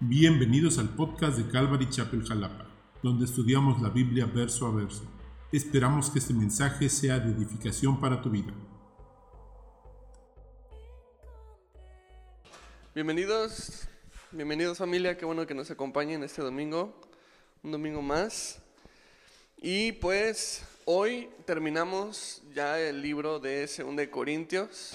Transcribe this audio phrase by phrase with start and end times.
[0.00, 2.66] Bienvenidos al podcast de Calvary Chapel Jalapa,
[3.02, 5.04] donde estudiamos la Biblia verso a verso.
[5.50, 8.52] Esperamos que este mensaje sea de edificación para tu vida.
[12.94, 13.88] Bienvenidos,
[14.32, 17.00] bienvenidos familia, qué bueno que nos acompañen este domingo,
[17.62, 18.60] un domingo más.
[19.62, 24.94] Y pues hoy terminamos ya el libro de 2 Corintios.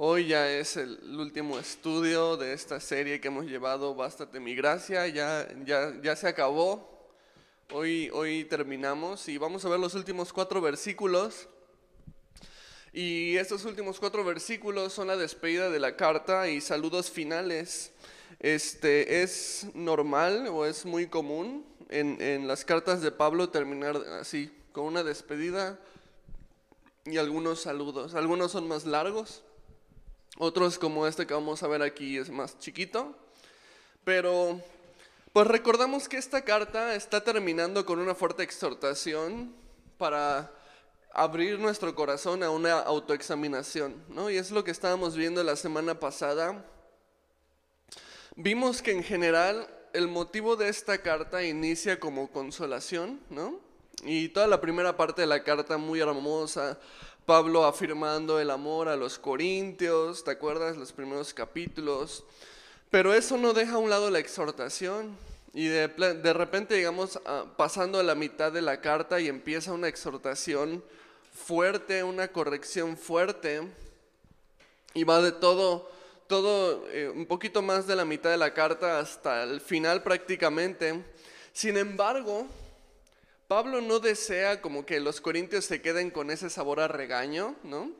[0.00, 5.08] Hoy ya es el último estudio de esta serie que hemos llevado, Bástate mi gracia,
[5.08, 7.10] ya, ya, ya se acabó.
[7.72, 11.48] Hoy, hoy terminamos y vamos a ver los últimos cuatro versículos.
[12.92, 17.90] Y estos últimos cuatro versículos son la despedida de la carta y saludos finales.
[18.38, 24.48] Este, es normal o es muy común en, en las cartas de Pablo terminar así,
[24.70, 25.76] con una despedida
[27.04, 28.14] y algunos saludos.
[28.14, 29.42] Algunos son más largos,
[30.38, 33.14] otros como este que vamos a ver aquí es más chiquito.
[34.04, 34.60] Pero
[35.32, 39.54] pues recordamos que esta carta está terminando con una fuerte exhortación
[39.98, 40.50] para
[41.12, 44.30] abrir nuestro corazón a una autoexaminación, ¿no?
[44.30, 46.64] Y es lo que estábamos viendo la semana pasada.
[48.36, 53.60] Vimos que en general el motivo de esta carta inicia como consolación, ¿no?
[54.04, 56.78] Y toda la primera parte de la carta muy hermosa,
[57.28, 60.78] Pablo afirmando el amor a los corintios, ¿te acuerdas?
[60.78, 62.24] Los primeros capítulos.
[62.90, 65.14] Pero eso no deja a un lado la exhortación.
[65.52, 65.88] Y de,
[66.32, 67.20] repente, digamos,
[67.58, 70.82] pasando a la mitad de la carta y empieza una exhortación
[71.30, 73.60] fuerte, una corrección fuerte.
[74.94, 75.90] Y va de todo,
[76.28, 81.04] todo eh, un poquito más de la mitad de la carta hasta el final prácticamente.
[81.52, 82.46] Sin embargo,
[83.48, 87.90] Pablo no desea como que los corintios se queden con ese sabor a regaño, ¿no?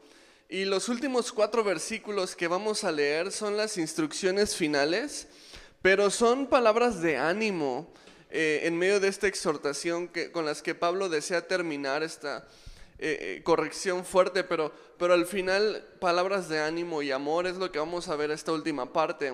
[0.51, 5.27] Y los últimos cuatro versículos que vamos a leer son las instrucciones finales,
[5.81, 7.91] pero son palabras de ánimo
[8.29, 12.47] eh, en medio de esta exhortación que, con las que Pablo desea terminar esta
[12.99, 17.73] eh, eh, corrección fuerte, pero, pero al final palabras de ánimo y amor es lo
[17.73, 19.33] que vamos a ver esta última parte.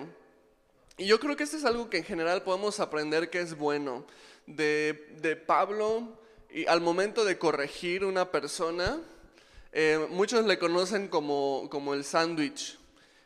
[0.97, 4.05] Y yo creo que esto es algo que en general podemos aprender que es bueno
[4.47, 6.17] de, Pablo
[6.49, 8.99] y al momento de corregir una persona,
[9.71, 12.77] eh, muchos le conocen como, como el sándwich.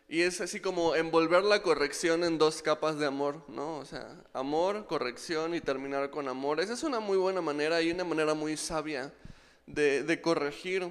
[0.08, 3.78] Y es así como envolver la corrección en dos capas de amor, ¿no?
[3.78, 6.60] O sea, amor, corrección y terminar con amor.
[6.60, 9.14] Esa es una muy buena manera y una manera muy sabia
[9.68, 10.90] de, de corregir.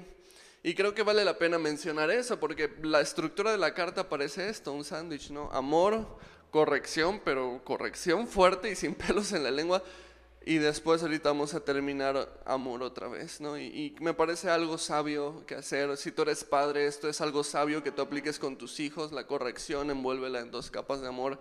[0.63, 4.47] Y creo que vale la pena mencionar eso, porque la estructura de la carta parece
[4.47, 5.49] esto, un sándwich, ¿no?
[5.51, 6.07] Amor,
[6.51, 9.83] corrección, pero corrección fuerte y sin pelos en la lengua.
[10.45, 13.59] Y después ahorita vamos a terminar amor otra vez, ¿no?
[13.59, 15.95] Y, me parece algo sabio que hacer.
[15.97, 19.11] Si tú eres padre, esto es algo sabio que tú apliques con tus hijos.
[19.11, 21.39] La corrección, envuélvela en dos capas de amor.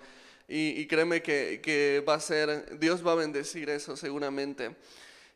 [0.48, 4.74] Y, créeme que, que, va a ser, Dios va a bendecir eso seguramente.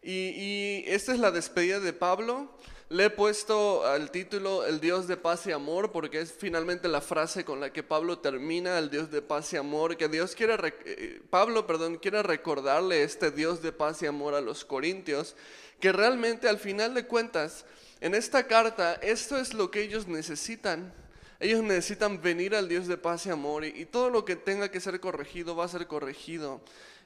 [0.03, 2.51] Y, y esta es la despedida de Pablo.
[2.93, 7.01] Le he puesto al título El Dios de paz y amor porque es finalmente la
[7.01, 10.75] frase con la que Pablo termina, el Dios de paz y amor, que Dios quiere,
[10.85, 15.37] eh, Pablo, perdón, quiere recordarle este Dios de paz y amor a los corintios,
[15.81, 17.65] que realmente al final de cuentas,
[18.03, 20.93] en esta carta, esto es lo que ellos necesitan.
[21.41, 24.81] Ellos necesitan venir al Dios de paz y amor y, todo lo que tenga que
[24.81, 26.61] ser corregido va a ser corregido.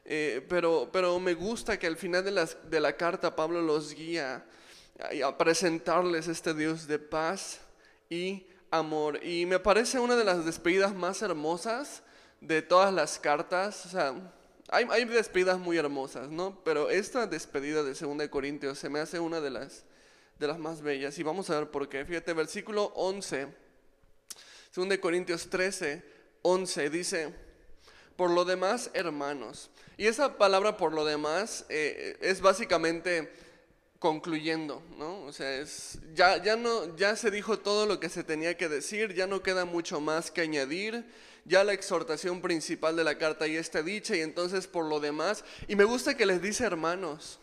[0.05, 4.45] Eh, pero, pero me gusta que al final de, de la carta Pablo los guía
[4.99, 7.61] a presentarles este Dios de paz
[8.09, 9.23] y amor.
[9.25, 12.03] Y me parece una de las despedidas más hermosas
[12.41, 13.87] de todas las cartas.
[13.87, 14.15] O sea,
[14.69, 16.63] hay, hay despedidas muy hermosas, ¿no?
[16.65, 19.85] Pero esta despedida de 2 Corintios se me hace una de las,
[20.39, 21.19] de las más bellas.
[21.19, 22.05] Y vamos a ver por qué.
[22.05, 23.49] Fíjate, versículo 11,
[24.75, 26.05] 2 Corintios 13,
[26.43, 27.35] 11, dice,
[28.17, 29.71] por lo demás, hermanos.
[29.99, 33.33] Y esa palabra por lo demás eh, es básicamente
[33.99, 35.23] concluyendo, ¿no?
[35.23, 38.69] O sea, es, ya, ya, no, ya se dijo todo lo que se tenía que
[38.69, 41.05] decir, ya no queda mucho más que añadir,
[41.45, 45.45] ya la exhortación principal de la carta ya está dicha y entonces por lo demás,
[45.69, 47.39] y me gusta que les dice hermanos,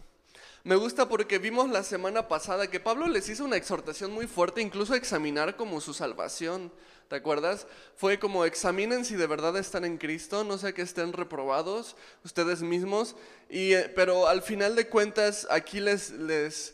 [0.66, 4.62] me gusta porque vimos la semana pasada que Pablo les hizo una exhortación muy fuerte,
[4.62, 6.72] incluso a examinar como su salvación.
[7.14, 7.68] ¿Te acuerdas?
[7.96, 11.96] Fue como examinen si de verdad están en Cristo, no sea que estén reprobados
[12.26, 13.16] ustedes mismos.
[13.52, 16.74] Y, eh, pero al final de cuentas, aquí les, les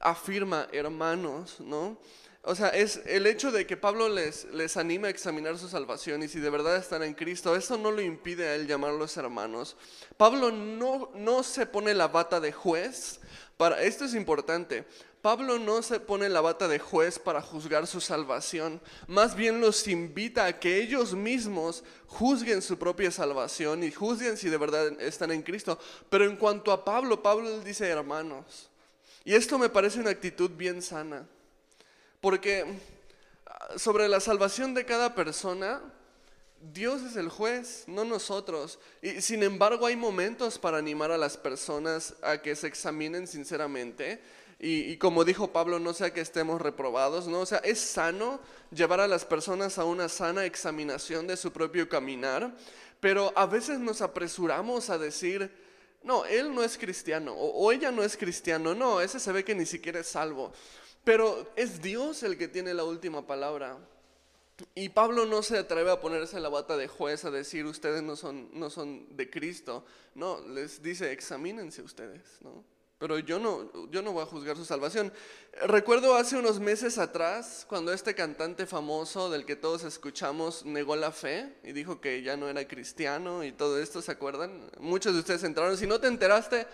[0.00, 1.98] afirma, hermanos, ¿no?
[2.44, 6.24] O sea, es el hecho de que Pablo les, les anima a examinar su salvación
[6.24, 9.76] y si de verdad están en Cristo, eso no lo impide a él llamarlos hermanos.
[10.16, 13.20] Pablo no, no se pone la bata de juez.
[13.56, 14.84] Para, esto es importante.
[15.22, 19.86] Pablo no se pone la bata de juez para juzgar su salvación, más bien los
[19.86, 25.30] invita a que ellos mismos juzguen su propia salvación y juzguen si de verdad están
[25.30, 25.78] en Cristo.
[26.10, 28.68] Pero en cuanto a Pablo, Pablo dice hermanos.
[29.24, 31.24] Y esto me parece una actitud bien sana.
[32.22, 32.64] Porque
[33.46, 35.82] ah, sobre la salvación de cada persona,
[36.72, 38.78] Dios es el juez, no nosotros.
[39.02, 44.20] Y sin embargo hay momentos para animar a las personas a que se examinen sinceramente.
[44.60, 47.40] Y, como dijo Pablo, no sea que estemos reprobados, ¿no?
[47.40, 48.38] O sea, es sano
[48.70, 52.54] llevar a las personas a una sana examinación de su propio caminar,
[53.00, 55.50] pero a veces nos apresuramos a decir,
[56.04, 59.56] no, él no es cristiano, o ella no es cristiano, no, ese se ve que
[59.56, 60.52] ni siquiera es salvo.
[61.04, 63.78] Pero es Dios el que tiene la última palabra.
[64.74, 68.16] Y Pablo no se atreve a ponerse la bata de juez a decir ustedes no
[68.16, 69.84] son, no son de Cristo.
[70.14, 72.64] No, les dice examínense ustedes, ¿no?
[73.02, 75.12] Pero yo no, yo no voy a juzgar su salvación.
[75.66, 81.10] Recuerdo hace unos meses atrás, cuando este cantante famoso del que todos escuchamos negó la
[81.10, 84.70] fe y dijo que ya no era cristiano y todo esto, ¿se acuerdan?
[84.78, 85.76] Muchos de ustedes entraron.
[85.76, 86.68] Si no te enteraste,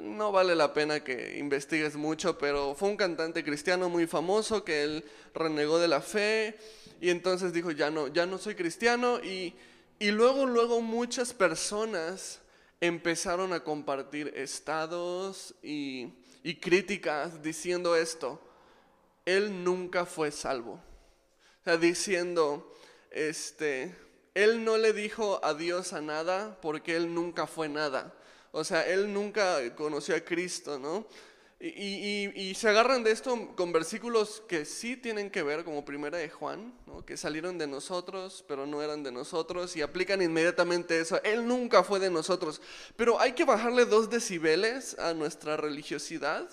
[0.00, 4.82] no vale la pena que investigues mucho, pero fue un cantante cristiano muy famoso que
[4.84, 5.04] él
[5.34, 6.56] renegó de la fe
[7.00, 9.54] y entonces dijo, ya no, ya no soy cristiano y,
[9.98, 12.40] y luego, luego muchas personas
[12.80, 18.40] empezaron a compartir estados y, y críticas diciendo esto,
[19.26, 20.80] él nunca fue salvo.
[21.60, 22.74] O sea, diciendo,
[23.10, 23.94] este,
[24.34, 28.14] él no le dijo adiós a nada porque él nunca fue nada.
[28.52, 31.06] O sea, él nunca conoció a Cristo, ¿no?
[31.62, 36.30] Y, se agarran de esto con versículos que sí tienen que ver, como primera de
[36.30, 37.04] Juan, ¿no?
[37.04, 41.22] que salieron de nosotros, pero no eran de nosotros, y aplican inmediatamente eso.
[41.22, 42.62] Él nunca fue de nosotros.
[42.96, 46.48] Pero hay que bajarle dos decibeles a nuestra religiosidad,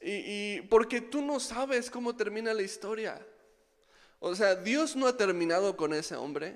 [0.00, 3.20] y porque tú no sabes cómo termina la historia.
[4.20, 6.54] O sea, Dios no ha terminado con ese hombre.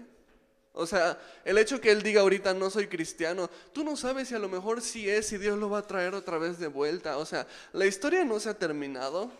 [0.77, 4.35] O sea, el hecho que él diga ahorita no soy cristiano, tú no sabes si
[4.35, 7.17] a lo mejor sí es y Dios lo va a traer otra vez de vuelta.
[7.19, 9.31] O sea, la historia no se ha terminado.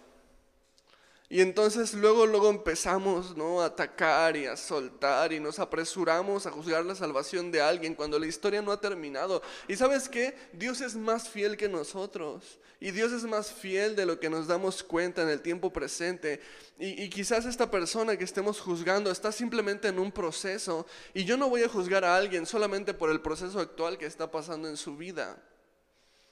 [1.35, 3.61] Y entonces luego, luego empezamos ¿no?
[3.61, 8.21] a atacar y a soltar y nos apresuramos a juzgar la salvación de alguien cuando
[8.21, 9.43] la historia no ha terminado.
[9.67, 10.37] Y sabes qué?
[10.53, 12.61] Dios es más fiel que nosotros.
[12.79, 16.41] Y Dios es más fiel de lo que nos damos cuenta en el tiempo presente.
[16.79, 20.87] Y, y quizás esta persona que estemos juzgando está simplemente en un proceso.
[21.15, 24.31] Y yo no voy a juzgar a alguien solamente por el proceso actual que está
[24.31, 25.37] pasando en su vida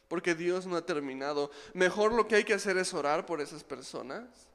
[0.06, 1.50] porque Dios no ha terminado.
[1.72, 4.51] Mejor lo que hay que hacer es orar por esas personas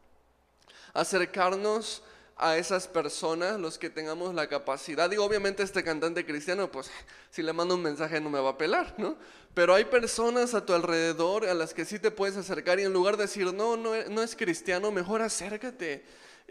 [0.98, 2.02] acercarnos
[2.36, 5.12] a esas personas, los que tengamos la capacidad.
[5.12, 6.90] Y obviamente este cantante cristiano, pues
[7.32, 9.16] si le mando un mensaje no me va a pelar, ¿no?
[9.54, 12.94] Pero hay personas a tu alrededor a las que sí te puedes acercar y en
[12.94, 16.04] lugar de decir, no, no, no es cristiano, mejor acércate,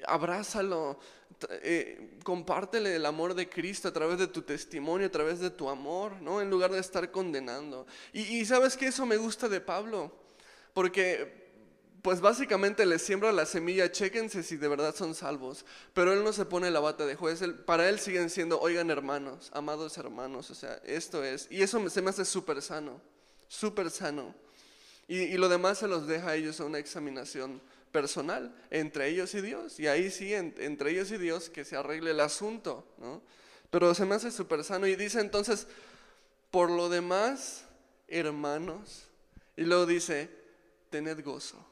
[0.06, 0.98] abrázalo,
[1.62, 5.68] eh, compártele el amor de Cristo a través de tu testimonio, a través de tu
[5.68, 6.40] amor, ¿no?
[6.40, 7.86] En lugar de estar condenando.
[8.12, 10.12] Y, y sabes que eso me gusta de Pablo,
[10.72, 11.45] porque
[12.06, 15.64] pues básicamente les siembra la semilla, chéquense si de verdad son salvos.
[15.92, 19.50] Pero él no se pone la bata de juez, para él siguen siendo, oigan hermanos,
[19.52, 21.48] amados hermanos, o sea, esto es.
[21.50, 23.00] Y eso se me hace súper sano,
[23.48, 24.32] súper sano.
[25.08, 27.60] Y, lo demás se los deja a ellos a una examinación
[27.90, 29.80] personal, entre ellos y Dios.
[29.80, 33.20] Y ahí sí, entre ellos y Dios, que se arregle el asunto, ¿no?
[33.68, 34.86] Pero se me hace súper sano.
[34.86, 35.66] Y dice entonces,
[36.52, 37.64] por lo demás,
[38.06, 39.08] hermanos,
[39.56, 40.30] y luego dice,
[40.88, 41.66] tened gozo.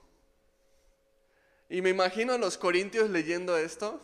[1.75, 4.00] Y me imagino a los corintios leyendo esto.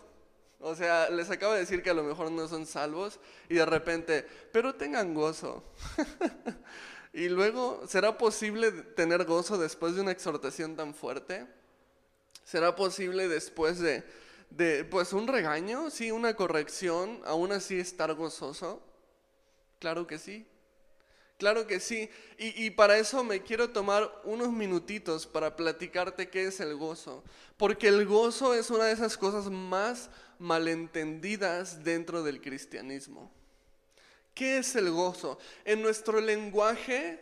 [0.59, 3.65] O sea, les acabo de decir que a lo mejor no son salvos y de
[3.65, 5.63] repente, pero tengan gozo.
[7.13, 11.47] y luego, ¿será posible tener gozo después de una exhortación tan fuerte?
[12.43, 14.03] ¿Será posible después de,
[14.51, 18.83] de pues un regaño, sí, una corrección, aún así estar gozoso?
[19.79, 20.45] Claro que sí.
[21.41, 22.11] Claro que sí.
[22.37, 27.25] Y, para eso me quiero tomar unos minutitos para platicarte qué es el gozo.
[27.57, 33.33] Porque el gozo es una de esas cosas más malentendidas dentro del cristianismo.
[34.35, 35.39] ¿Qué es el gozo?
[35.65, 37.21] En nuestro lenguaje,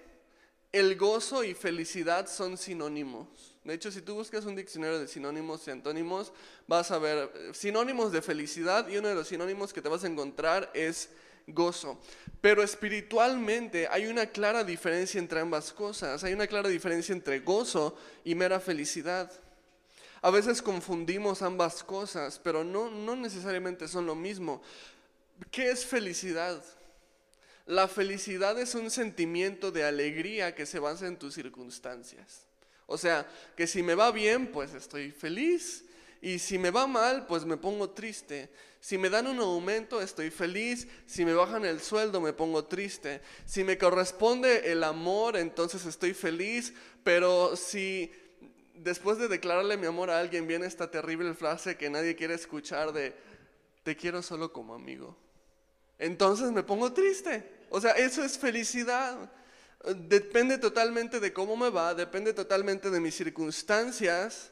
[0.73, 3.57] el gozo y felicidad son sinónimos.
[3.63, 6.33] De hecho, si tú buscas un diccionario de sinónimos y antónimos,
[6.67, 10.03] vas a ver eh, sinónimos de felicidad y uno de los sinónimos que te vas
[10.03, 11.09] a encontrar es
[11.47, 12.01] gozo.
[12.41, 16.23] Pero espiritualmente hay una clara diferencia entre ambas cosas.
[16.23, 19.31] Hay una clara diferencia entre gozo y mera felicidad.
[20.23, 24.63] A veces confundimos ambas cosas, pero no, no necesariamente son lo mismo.
[25.51, 26.63] ¿Qué es felicidad?
[27.67, 32.47] La felicidad es un sentimiento de alegría que se basa en tus circunstancias.
[32.87, 35.85] O sea, que si me va bien, pues estoy feliz.
[36.21, 38.51] Y si me va mal, pues me pongo triste.
[38.81, 40.89] Si me dan un aumento, estoy feliz.
[41.07, 43.21] Si me bajan el sueldo, me pongo triste.
[43.45, 46.75] Si me corresponde el amor, entonces estoy feliz.
[47.05, 48.11] Pero si
[48.75, 52.93] después de declararle mi amor a alguien viene esta terrible frase que nadie quiere escuchar
[52.93, 53.15] de,
[53.85, 55.17] te quiero solo como amigo.
[55.99, 57.59] Entonces me pongo triste.
[57.71, 59.31] O sea, eso es felicidad.
[59.97, 64.51] Depende totalmente de cómo me va, depende totalmente de mis circunstancias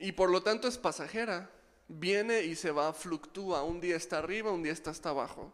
[0.00, 1.48] y por lo tanto es pasajera.
[1.86, 3.62] Viene y se va, fluctúa.
[3.62, 5.52] Un día está arriba, un día está hasta abajo.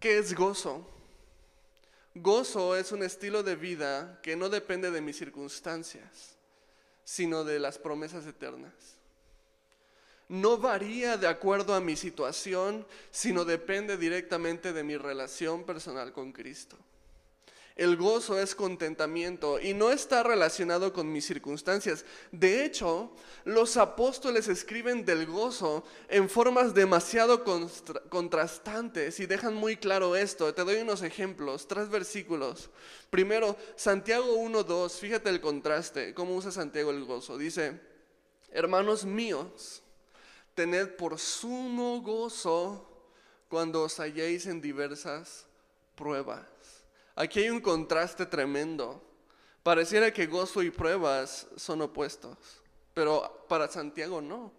[0.00, 0.84] ¿Qué es gozo?
[2.14, 6.36] Gozo es un estilo de vida que no depende de mis circunstancias,
[7.04, 8.72] sino de las promesas eternas
[10.32, 16.32] no varía de acuerdo a mi situación, sino depende directamente de mi relación personal con
[16.32, 16.78] Cristo.
[17.74, 22.04] El gozo es contentamiento y no está relacionado con mis circunstancias.
[22.30, 23.10] De hecho,
[23.44, 27.44] los apóstoles escriben del gozo en formas demasiado
[28.10, 30.52] contrastantes y dejan muy claro esto.
[30.52, 32.68] Te doy unos ejemplos, tres versículos.
[33.08, 37.38] Primero, Santiago 1.2, fíjate el contraste, cómo usa Santiago el gozo.
[37.38, 37.80] Dice,
[38.50, 39.82] hermanos míos,
[40.54, 42.86] tened por sumo gozo
[43.48, 45.46] cuando os halléis en diversas
[45.94, 46.51] pruebas.
[47.14, 49.02] Aquí hay un contraste tremendo.
[49.62, 52.36] Pareciera que gozo y pruebas son opuestos,
[52.94, 54.52] pero para Santiago no.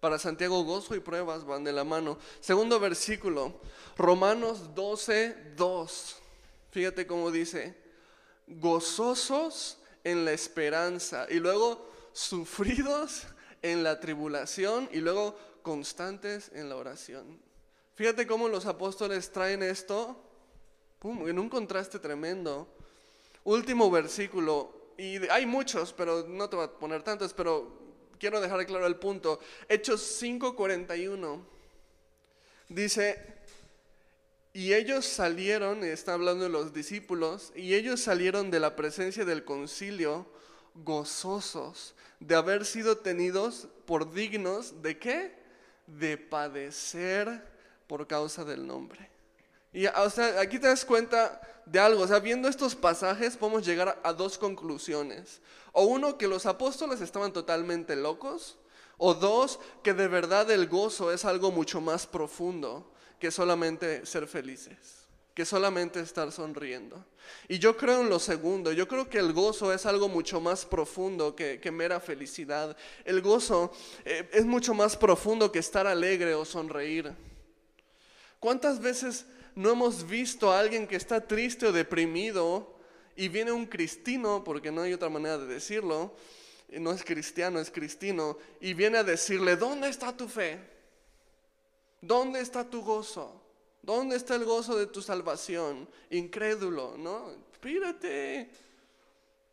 [0.00, 2.18] Para Santiago gozo y pruebas van de la mano.
[2.40, 3.60] Segundo versículo,
[3.96, 6.16] Romanos 12, 2.
[6.70, 7.76] Fíjate cómo dice,
[8.46, 13.24] gozosos en la esperanza y luego sufridos
[13.62, 17.40] en la tribulación y luego constantes en la oración.
[17.94, 20.25] Fíjate cómo los apóstoles traen esto
[21.02, 22.68] en un contraste tremendo.
[23.44, 27.78] Último versículo, y hay muchos, pero no te voy a poner tantos, pero
[28.18, 29.38] quiero dejar claro el punto.
[29.68, 31.40] Hechos 5:41
[32.68, 33.36] dice,
[34.52, 39.44] y ellos salieron, está hablando de los discípulos, y ellos salieron de la presencia del
[39.44, 40.26] concilio
[40.74, 45.34] gozosos de haber sido tenidos por dignos de qué?
[45.86, 47.46] De padecer
[47.86, 49.15] por causa del nombre.
[49.72, 53.66] Y o sea, aquí te das cuenta de algo, o sea, viendo estos pasajes podemos
[53.66, 55.40] llegar a, dos conclusiones.
[55.72, 58.56] O uno, que los apóstoles estaban totalmente locos,
[58.96, 64.26] o dos, que de verdad el gozo es algo mucho más profundo que solamente ser
[64.26, 65.06] felices
[65.36, 67.04] que solamente estar sonriendo.
[67.46, 70.64] Y yo creo en lo segundo, yo creo que el gozo es algo mucho más
[70.64, 72.74] profundo que, mera felicidad.
[73.04, 73.70] El gozo
[74.06, 77.12] eh, es mucho más profundo que estar alegre o sonreír.
[78.40, 82.76] ¿Cuántas veces no hemos visto a alguien que está triste o deprimido
[83.16, 86.14] y viene un cristino, porque no hay otra manera de decirlo,
[86.68, 90.60] no es cristiano, es cristino, y viene a decirle, ¿dónde está tu fe?
[92.02, 93.40] ¿Dónde está tu gozo?
[93.80, 95.88] ¿Dónde está el gozo de tu salvación?
[96.10, 97.32] Incrédulo, ¿no?
[97.52, 98.50] Espírate.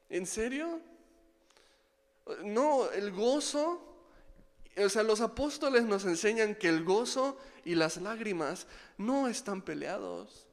[0.09, 0.81] ¿En serio?
[2.43, 3.92] No, el gozo,
[4.77, 8.65] o sea, los apóstoles nos enseñan que el gozo y las lágrimas
[8.97, 10.47] no están peleados.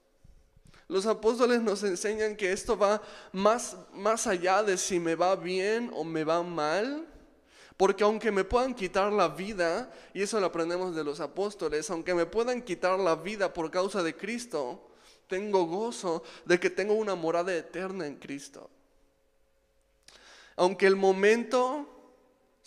[0.88, 3.00] Los apóstoles nos enseñan que esto va
[3.32, 7.06] más, más allá de si me va bien o me va mal.
[7.76, 12.12] Porque aunque me puedan quitar la vida, y eso lo aprendemos de los apóstoles, aunque
[12.12, 14.90] me puedan quitar la vida por causa de Cristo,
[15.28, 18.68] tengo gozo de que tengo una morada eterna en Cristo.
[20.56, 21.89] Aunque el momento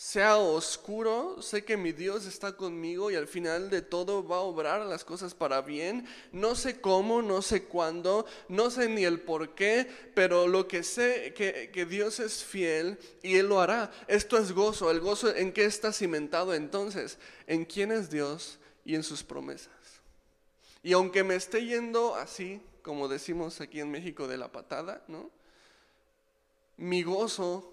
[0.04, 4.42] sea oscuro, sé que mi Dios está conmigo y al final de todo va a
[4.42, 6.06] obrar las cosas para bien.
[6.34, 10.84] No sé cómo, no sé cuándo, no sé ni el por qué, pero lo que
[10.84, 13.92] sé que, que Dios es fiel y Él lo hará.
[14.10, 14.92] Esto es gozo.
[14.92, 17.18] ¿El gozo en qué está cimentado entonces?
[17.48, 19.72] En quién es Dios y en sus promesas.
[20.84, 25.32] Y aunque me esté yendo así, como decimos aquí en México, de la patada, ¿no?
[26.76, 27.73] Mi gozo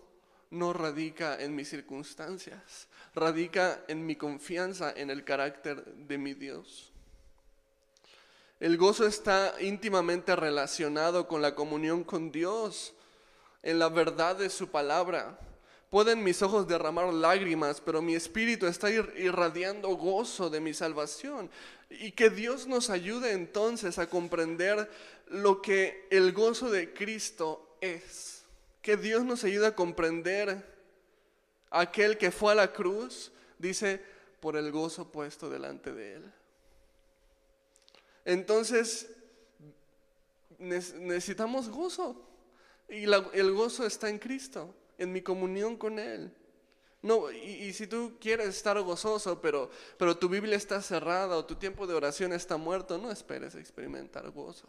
[0.50, 6.92] no radica en mis circunstancias, radica en mi confianza en el carácter de mi Dios.
[8.58, 12.92] El gozo está íntimamente relacionado con la comunión con Dios,
[13.62, 15.38] en la verdad de su palabra.
[15.88, 21.50] Pueden mis ojos derramar lágrimas, pero mi espíritu está irradiando gozo de mi salvación.
[21.88, 24.90] Y que Dios nos ayude entonces a comprender
[25.26, 28.39] lo que el gozo de Cristo es
[28.82, 30.70] que Dios nos ayude a comprender
[31.70, 34.02] Aquel que fue a la cruz, dice,
[34.40, 36.32] por el gozo puesto delante de él.
[38.24, 39.08] Entonces,
[40.58, 42.26] necesitamos gozo.
[42.88, 46.34] Y el gozo está en Cristo, en mi comunión con Él.
[47.02, 51.54] No, y, si tú quieres estar gozoso, pero, pero tu Biblia está cerrada o tu
[51.54, 54.66] tiempo de oración está muerto, no esperes experimentar gozo.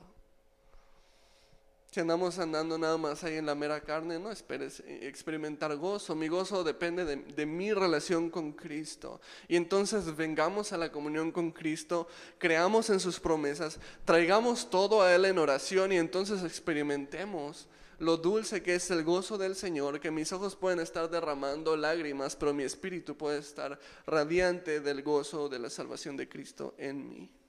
[1.91, 6.15] Si andamos andando nada más ahí en la mera carne, no esperes experimentar gozo.
[6.15, 9.19] Mi gozo depende de, de, mi relación con Cristo.
[9.49, 12.07] Y entonces vengamos a la comunión con Cristo,
[12.37, 17.67] creamos en sus promesas, traigamos todo a Él en oración y entonces experimentemos
[17.99, 22.37] lo dulce que es el gozo del Señor, que mis ojos pueden estar derramando lágrimas,
[22.37, 27.40] pero mi espíritu puede estar radiante del gozo de la salvación de Cristo en mí.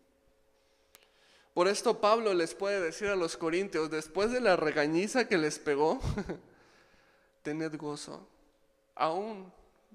[1.55, 5.59] Por esto Pablo les puede decir a los corintios, después de la regañiza que les
[5.59, 6.01] pegó,
[7.43, 8.27] tened gozo,
[8.95, 9.53] aún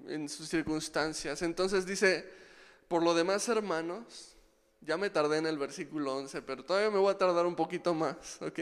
[0.08, 1.42] en sus circunstancias.
[1.42, 2.30] Entonces dice,
[2.88, 4.36] por lo demás hermanos,
[4.82, 7.94] ya me tardé en el versículo 11, pero todavía me voy a tardar un poquito
[7.94, 8.60] más, ¿ok?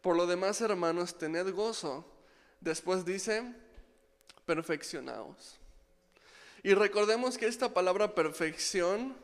[0.00, 2.04] Por lo demás, hermanos, tened gozo.
[2.60, 3.52] Después dice,
[4.44, 5.58] perfeccionaos.
[6.62, 9.16] Y recordemos que esta palabra perfección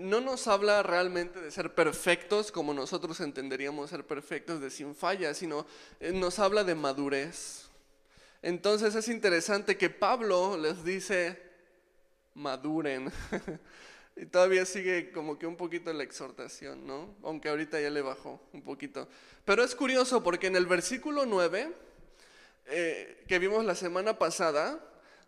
[0.00, 5.34] no nos habla realmente de ser perfectos como nosotros entenderíamos ser perfectos de sin falla,
[5.34, 5.66] sino
[6.00, 7.66] eh, nos habla de madurez.
[8.42, 11.40] Entonces es interesante que Pablo les dice,
[12.34, 13.12] maduren.
[14.16, 17.16] Y todavía sigue como que un poquito la exhortación, ¿no?
[17.24, 19.08] Aunque ahorita ya le bajó un poquito.
[19.44, 21.72] Pero es curioso porque en el versículo 9,
[22.66, 24.78] eh, que vimos la semana pasada,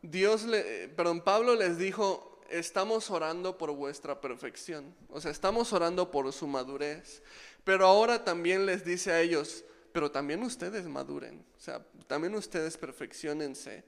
[0.03, 4.95] Dios le, perdón, Pablo les dijo, estamos orando por vuestra perfección.
[5.11, 7.23] O sea, estamos orando por su madurez.
[7.65, 11.45] Pero ahora también les dice a ellos, pero también ustedes maduren.
[11.57, 13.85] O sea, también ustedes perfeccionense.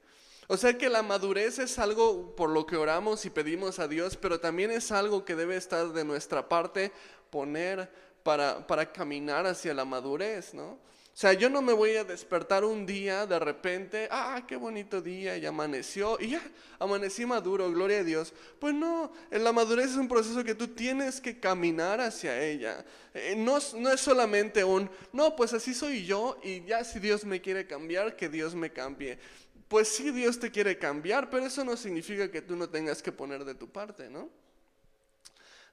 [0.46, 4.16] O sea que la madurez es algo por lo que oramos y pedimos a Dios,
[4.16, 6.90] pero también es algo que debe estar de nuestra parte
[7.30, 7.90] poner
[8.22, 10.78] para, para caminar hacia la madurez, ¿no?
[11.18, 15.02] O sea, yo no me voy a despertar un día de repente, ah, qué bonito
[15.02, 16.42] día, y amaneció, y ya,
[16.78, 18.32] amanecí maduro, gloria a Dios.
[18.60, 22.84] Pues no, la madurez es un proceso que tú tienes que caminar hacia ella.
[23.14, 27.25] Eh, no, no es solamente un, no, pues así soy yo, y ya si Dios
[27.25, 29.19] me quiere cambiar, que Dios me cambie
[29.66, 33.12] pues sí Dios te quiere cambiar, pero eso no significa que tú no tengas que
[33.12, 34.30] poner de tu parte, ¿no?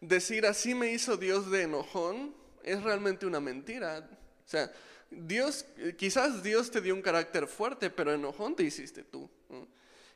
[0.01, 4.09] Decir así me hizo Dios de enojón es realmente una mentira.
[4.45, 4.69] O sea,
[5.17, 5.65] Dios,
[5.97, 9.29] quizás Dios te dio un carácter fuerte, pero enojón te hiciste tú.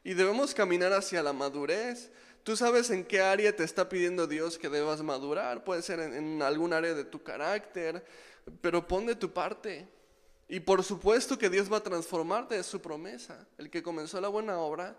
[0.03, 2.11] Y debemos caminar hacia la madurez.
[2.43, 5.63] Tú sabes en qué área te está pidiendo Dios que debas madurar.
[5.63, 8.03] Puede ser en, algún área de tu carácter,
[8.61, 9.87] pero pon de tu parte.
[10.47, 13.47] Y por supuesto que Dios va a transformarte, es su promesa.
[13.57, 14.95] El que comenzó la buena obra,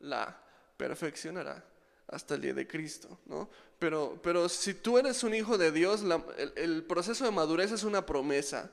[0.00, 0.40] la
[0.76, 1.64] perfeccionará
[2.08, 3.48] hasta el día de Cristo, ¿no?
[3.78, 6.04] Pero, pero si tú eres un hijo de Dios,
[6.56, 8.70] el proceso de madurez es una promesa.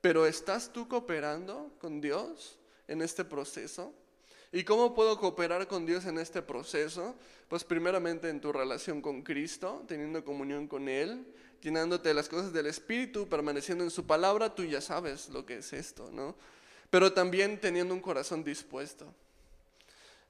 [0.00, 3.92] Pero ¿estás tú cooperando con Dios en este proceso?
[4.52, 7.14] ¿Y cómo puedo cooperar con Dios en este proceso?
[7.48, 11.26] Pues primeramente en tu relación con Cristo, teniendo comunión con Él,
[11.60, 15.58] llenándote de las cosas del Espíritu, permaneciendo en su palabra, tú ya sabes lo que
[15.58, 16.34] es esto, ¿no?
[16.90, 19.12] Pero también teniendo un corazón dispuesto,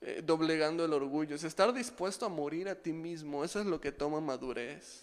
[0.00, 3.80] eh, doblegando el orgullo, es estar dispuesto a morir a ti mismo, eso es lo
[3.80, 5.02] que toma madurez.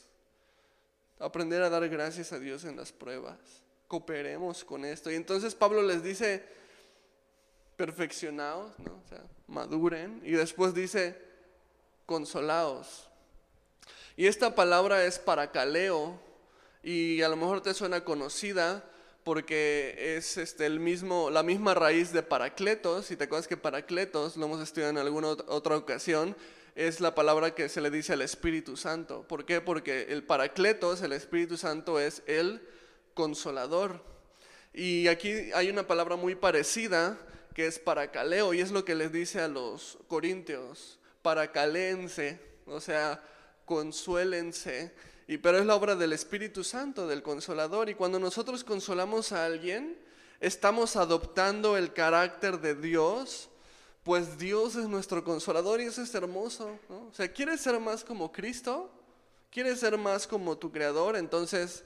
[1.20, 3.65] Aprender a dar gracias a Dios en las pruebas.
[3.88, 5.12] Cooperemos con esto.
[5.12, 6.44] Y entonces Pablo les dice,
[7.76, 8.94] perfeccionados, ¿no?
[8.94, 10.22] o sea, maduren.
[10.24, 11.18] Y después dice,
[12.06, 13.08] consolaos.
[14.18, 16.20] Y esta palabra es para caleo
[16.84, 18.84] y a lo mejor te suena conocida
[19.26, 24.38] porque es este, el mismo, la misma raíz de paracletos, y te acuerdas que paracletos,
[24.38, 26.36] lo hemos estudiado en alguna otra ocasión,
[26.76, 29.26] es la palabra que se le dice al Espíritu Santo.
[29.28, 29.62] ¿Por qué?
[29.62, 32.62] Porque el paracletos, el Espíritu Santo, es el
[33.16, 34.04] consolador.
[34.74, 37.18] Y aquí hay una palabra muy parecida
[37.56, 43.24] que es paracaleo, y es lo que les dice a los corintios, paracalense, o sea,
[43.64, 44.94] consuélense.
[45.28, 47.90] Y pero es la obra del Espíritu Santo, del consolador.
[47.90, 49.98] Y cuando nosotros consolamos a alguien,
[50.42, 53.50] estamos adoptando el carácter de Dios,
[54.04, 56.78] pues Dios es nuestro consolador y eso es hermoso.
[56.90, 58.92] O sea, ¿quieres ser más como Cristo?
[59.50, 61.16] ¿Quieres ser más como tu Creador?
[61.16, 61.86] Entonces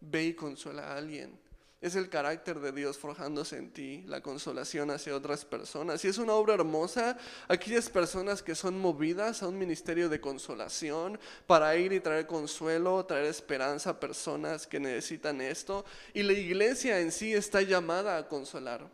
[0.00, 1.38] ve y consuela a alguien.
[1.84, 6.02] Es el carácter de Dios forjándose en ti, la consolación hacia otras personas.
[6.02, 11.20] Y es una obra hermosa, aquellas personas que son movidas a un ministerio de consolación
[11.46, 15.84] para ir y traer consuelo, traer esperanza a personas que necesitan esto.
[16.14, 18.88] Y la iglesia en sí está llamada a consolar.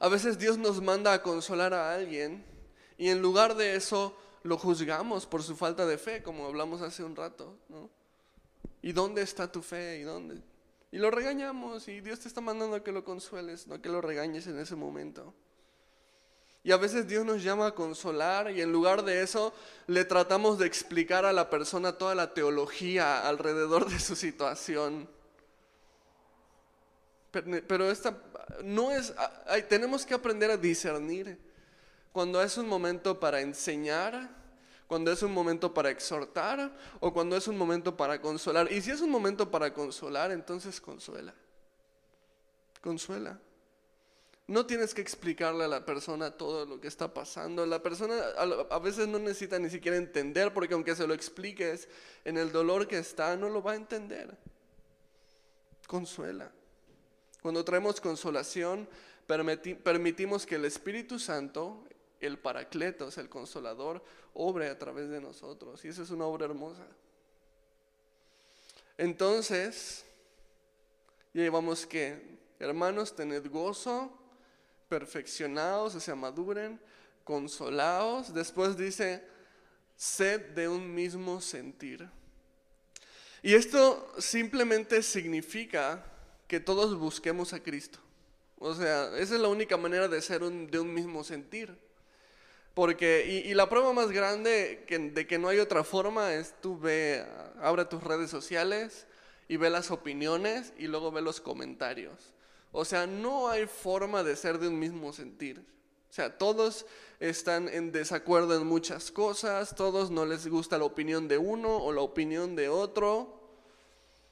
[0.00, 2.44] A veces Dios nos manda a consolar a alguien
[2.96, 7.04] y en lugar de eso lo juzgamos por su falta de fe, como hablamos hace
[7.04, 7.56] un rato.
[7.68, 7.88] ¿no?
[8.82, 9.98] ¿Y dónde está tu fe?
[9.98, 10.42] ¿Y dónde?
[10.90, 14.00] Y lo regañamos y Dios te está mandando a que lo consueles, no que lo
[14.00, 15.34] regañes en ese momento.
[16.64, 19.54] Y a veces Dios nos llama a consolar y en lugar de eso
[19.86, 25.08] le tratamos de explicar a la persona toda la teología alrededor de su situación.
[27.30, 28.16] Pero esta
[28.64, 29.14] no es,
[29.68, 31.38] tenemos que aprender a discernir
[32.12, 34.28] cuando es un momento para enseñar,
[34.88, 38.72] cuando es un momento para exhortar o cuando es un momento para consolar.
[38.72, 41.34] Y si es un momento para consolar, entonces consuela.
[42.80, 43.38] Consuela.
[44.46, 47.66] No tienes que explicarle a la persona todo lo que está pasando.
[47.66, 48.14] La persona
[48.70, 51.86] a veces no necesita ni siquiera entender porque aunque se lo expliques
[52.24, 54.34] en el dolor que está, no lo va a entender.
[55.86, 56.50] Consuela.
[57.42, 58.88] Cuando traemos consolación,
[59.26, 61.84] permitimos que el Espíritu Santo,
[62.20, 64.02] el Paracletos, el Consolador,
[64.34, 65.84] obre a través de nosotros.
[65.84, 66.86] Y esa es una obra hermosa.
[68.96, 70.04] Entonces,
[71.32, 74.12] ya llevamos que, hermanos, tened gozo
[74.88, 76.80] perfeccionados, o sea, maduren,
[77.22, 78.34] consolados.
[78.34, 79.22] Después dice,
[79.96, 82.08] sed de un mismo sentir.
[83.42, 86.04] Y esto simplemente significa
[86.48, 88.00] que todos busquemos a Cristo.
[88.58, 91.78] O sea, esa es la única manera de ser de un mismo sentir.
[92.74, 97.24] Porque, y, la prueba más grande de que no hay otra forma es tú ve,
[97.60, 99.06] abre tus redes sociales
[99.48, 102.32] y ve las opiniones y luego ve los comentarios.
[102.70, 105.58] O sea, no hay forma de ser de un mismo sentir.
[105.58, 106.86] O sea, todos
[107.18, 111.92] están en desacuerdo en muchas cosas, todos no les gusta la opinión de uno o
[111.92, 113.38] la opinión de otro.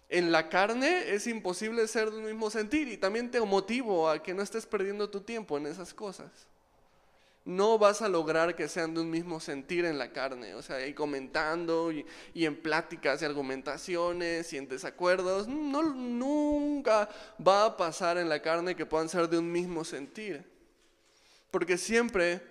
[0.08, 4.22] En la carne es imposible ser de un mismo sentir y también te motivo a
[4.22, 6.30] que no estés perdiendo tu tiempo en esas cosas
[7.46, 10.84] no vas a lograr que sean de un mismo sentir en la carne, o sea,
[10.84, 12.04] y comentando y,
[12.34, 17.08] en pláticas y argumentaciones y en desacuerdos, no, nunca
[17.40, 20.44] va a pasar en la carne que puedan ser de un mismo sentir,
[21.52, 22.42] porque siempre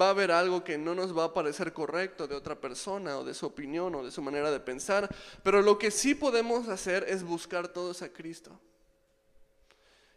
[0.00, 3.24] va a haber algo que no nos va a parecer correcto de otra persona o
[3.24, 5.12] de su opinión o de su manera de pensar,
[5.42, 8.56] pero lo que sí podemos hacer es buscar todos a Cristo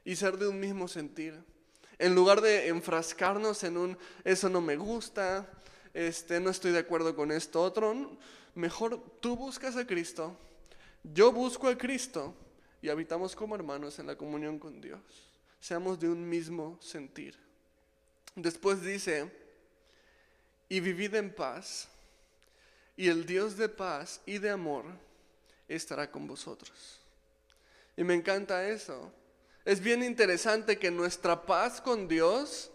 [0.06, 1.44] y ser de un mismo sentir.
[2.00, 5.50] En lugar de enfrascarnos en un, eso no me gusta,
[5.94, 8.18] este, no estoy de acuerdo con esto otro,
[8.54, 10.38] mejor tú buscas a Cristo,
[11.04, 12.36] yo busco a Cristo
[12.82, 15.02] y habitamos como hermanos en la comunión con Dios.
[15.60, 17.36] Seamos de un mismo sentir.
[18.36, 19.32] Después dice,
[20.70, 21.88] y vivid en paz,
[22.96, 24.86] y el Dios de paz y de amor
[25.68, 27.00] estará con vosotros.
[27.96, 29.12] Y me encanta eso,
[29.68, 32.72] es bien interesante que nuestra paz con Dios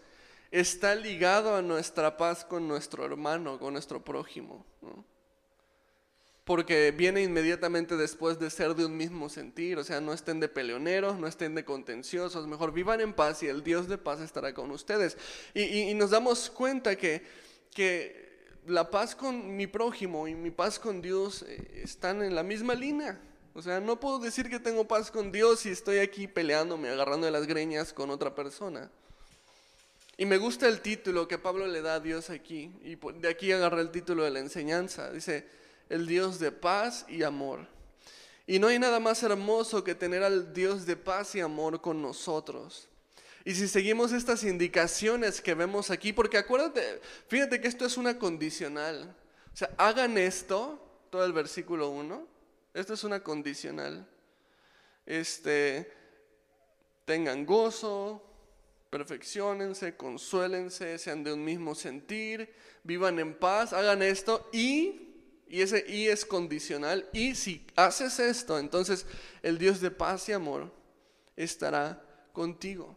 [0.51, 4.63] está ligado a nuestra paz con nuestro hermano, con nuestro prójimo.
[6.43, 10.47] Porque viene inmediatamente después de ser de un mismo sentir, o sea, no estén de
[10.47, 14.53] peleoneros, no estén de contenciosos, mejor vivan en paz y el Dios de paz estará
[14.53, 15.17] con ustedes.
[15.55, 17.23] Y, nos damos cuenta que,
[17.73, 22.43] que la paz con mi prójimo y mi paz con Dios eh, están en la
[22.43, 23.19] misma línea.
[23.55, 27.25] O sea, no puedo decir que tengo paz con Dios si estoy aquí peleándome, agarrando
[27.25, 28.89] de las greñas con otra persona.
[30.17, 32.71] Y me gusta el título que Pablo le da a Dios aquí.
[32.83, 35.11] Y de aquí agarra el título de la enseñanza.
[35.11, 35.47] Dice,
[35.89, 37.67] el Dios de paz y amor.
[38.45, 42.01] Y no hay nada más hermoso que tener al Dios de paz y amor con
[42.01, 42.89] nosotros.
[43.45, 48.17] Y si seguimos estas indicaciones que vemos aquí, porque acuérdate, fíjate que esto es una
[48.17, 49.15] condicional.
[49.53, 52.32] O sea, hagan esto, todo el versículo 1,
[52.73, 54.07] esto es una condicional.
[55.05, 55.91] Este,
[57.05, 58.23] tengan gozo,
[58.89, 65.13] perfeccionense, consuélense, sean de un mismo sentir, vivan en paz, hagan esto y,
[65.47, 69.05] y ese y es condicional, y si haces esto, entonces
[69.41, 70.71] el Dios de paz y amor
[71.35, 72.95] estará contigo.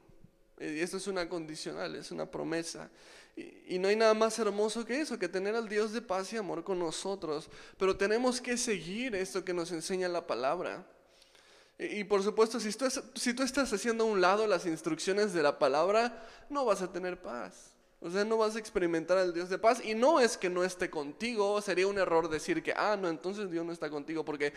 [0.59, 2.91] Y esto es una condicional, es una promesa.
[3.37, 6.38] Y, no hay nada más hermoso que eso, que tener al Dios de paz y
[6.38, 7.51] amor con nosotros.
[7.79, 10.87] Pero tenemos que seguir esto que nos enseña la palabra.
[11.79, 15.42] Y, por supuesto, si tú, si tú estás haciendo a un lado las instrucciones de
[15.42, 17.72] la palabra, no vas a tener paz.
[18.01, 19.83] O sea, no vas a experimentar al Dios de paz.
[19.85, 23.51] Y no es que no esté contigo, sería un error decir que, ah, no, entonces
[23.51, 24.55] Dios no está contigo, porque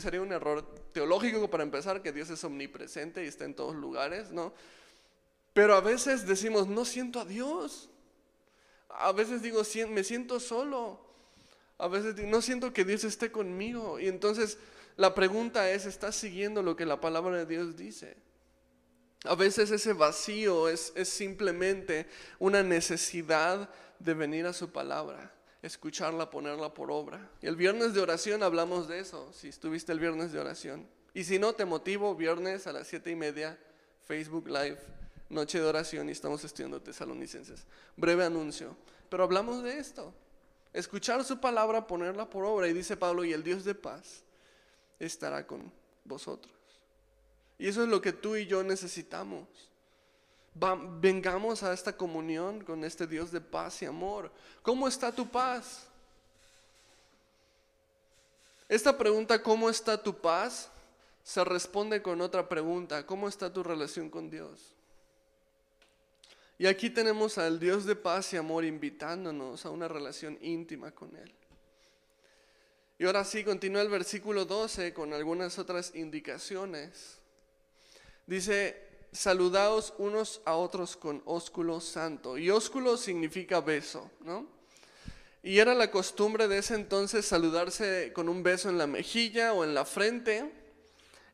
[0.00, 4.30] sería un error teológico para empezar, que Dios es omnipresente y está en todos lugares,
[4.30, 4.54] ¿no?
[5.58, 7.90] Pero a veces decimos, no siento a Dios.
[8.90, 11.00] A veces digo, me siento solo.
[11.78, 13.98] A veces digo, no siento que Dios esté conmigo.
[13.98, 14.58] Y entonces
[14.96, 18.16] la pregunta es, ¿estás siguiendo lo que la palabra de Dios dice?
[19.24, 22.06] A veces ese vacío es, simplemente
[22.38, 23.68] una necesidad
[23.98, 27.32] de venir a su palabra, escucharla, ponerla por obra.
[27.42, 30.88] Y el viernes de oración hablamos de eso, si estuviste el viernes de oración.
[31.14, 33.58] Y si no, te motivo, viernes a las siete y media,
[34.04, 34.78] Facebook Live,
[35.28, 37.64] noche de oración y estamos estudiando tesalonicenses.
[37.96, 38.76] Breve anuncio.
[39.08, 40.12] Pero hablamos de esto.
[40.72, 42.68] Escuchar su palabra, ponerla por obra.
[42.68, 44.22] Y dice Pablo, y el Dios de paz
[44.98, 45.72] estará con
[46.04, 46.54] vosotros.
[47.58, 49.48] Y eso es lo que tú y yo necesitamos.
[51.00, 54.30] vengamos a esta comunión con este Dios de paz y amor.
[54.62, 55.86] ¿Cómo está tu paz?
[58.68, 60.70] Esta pregunta, ¿cómo está tu paz?
[61.28, 63.04] se responde con otra pregunta.
[63.04, 64.72] ¿Cómo está tu relación con Dios?
[66.58, 71.14] Y aquí tenemos al Dios de paz y amor invitándonos a una relación íntima con
[71.16, 71.32] Él.
[72.98, 77.18] Y ahora sí, continúa el versículo 12 con algunas otras indicaciones.
[78.26, 78.76] Dice,
[79.12, 82.36] saludaos unos a otros con ósculo santo.
[82.36, 84.44] Y ósculo significa beso, ¿no?
[85.44, 89.62] Y era la costumbre de ese entonces saludarse con un beso en la mejilla o
[89.62, 90.52] en la frente,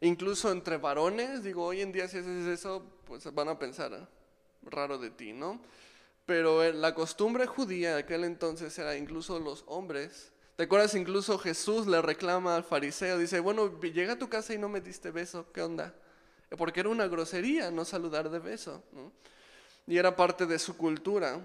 [0.02, 1.42] incluso entre varones.
[1.42, 4.06] Digo, hoy en día si haces eso, pues van a pensar
[4.66, 5.60] raro de ti, ¿no?
[6.26, 10.32] Pero eh, la costumbre judía de aquel entonces era incluso los hombres.
[10.56, 10.94] ¿Te acuerdas?
[10.94, 14.80] Incluso Jesús le reclama al fariseo, dice, bueno, llega a tu casa y no me
[14.80, 15.94] diste beso, ¿qué onda?
[16.56, 18.82] porque era una grosería no saludar de beso,
[19.86, 21.40] y era parte de su cultura.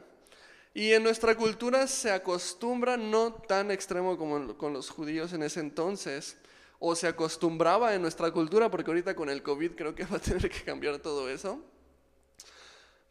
[0.73, 5.59] Y en nuestra cultura se acostumbra, no tan extremo como con los judíos en ese
[5.59, 6.37] entonces,
[6.77, 10.19] o se acostumbraba en nuestra cultura, porque ahorita con el COVID creo que va a
[10.19, 11.61] tener que cambiar todo eso.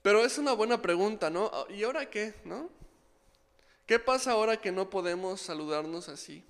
[0.03, 1.51] Pero es una buena pregunta, ¿no?
[1.69, 2.71] ¿Y ahora qué, no?
[3.87, 6.45] ¿Qué pasa ahora que no podemos saludarnos así?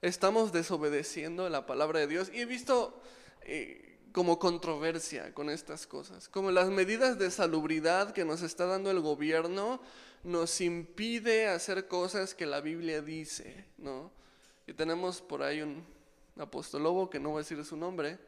[0.00, 2.30] Estamos desobedeciendo la palabra de Dios.
[2.32, 3.00] Y he visto
[3.42, 8.90] eh, como controversia con estas cosas, como las medidas de salubridad que nos está dando
[8.90, 9.80] el gobierno
[10.24, 14.10] nos impide hacer cosas que la Biblia dice, ¿no?
[14.66, 15.84] Y tenemos por ahí un
[16.38, 18.18] apostolobo que no voy a decir su nombre,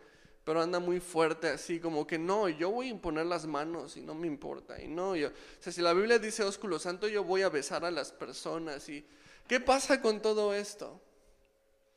[0.44, 4.02] pero anda muy fuerte así, como que no, yo voy a imponer las manos y
[4.02, 7.24] no me importa, y no, yo, o sea, si la Biblia dice ósculo santo, yo
[7.24, 9.07] voy a besar a las personas y
[9.48, 11.00] ¿qué pasa con todo esto?